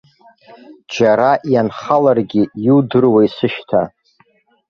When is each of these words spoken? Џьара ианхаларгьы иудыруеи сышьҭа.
Џьара 0.93 1.31
ианхаларгьы 1.53 2.43
иудыруеи 2.65 3.27
сышьҭа. 3.35 3.81